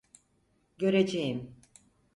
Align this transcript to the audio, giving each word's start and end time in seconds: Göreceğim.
Göreceğim. 0.77 1.55